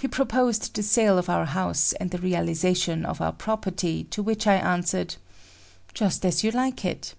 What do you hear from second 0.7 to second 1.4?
the sale of